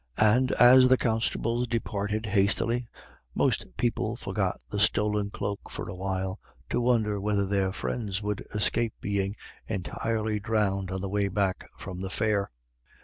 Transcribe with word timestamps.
And 0.17 0.51
as 0.53 0.87
the 0.87 0.97
constables 0.97 1.67
departed 1.67 2.25
hastily, 2.25 2.87
most 3.35 3.67
people 3.77 4.15
forgot 4.15 4.59
the 4.71 4.79
stolen 4.79 5.29
cloak 5.29 5.69
for 5.69 5.87
a 5.87 5.93
while 5.93 6.39
to 6.71 6.81
wonder 6.81 7.21
whether 7.21 7.45
their 7.45 7.71
friends 7.71 8.19
would 8.19 8.41
escape 8.55 8.95
being 8.99 9.35
entirely 9.67 10.39
drowned 10.39 10.89
on 10.89 11.01
the 11.01 11.07
way 11.09 11.27
back 11.27 11.69
from 11.77 12.01
the 12.01 12.09
fair. 12.09 12.49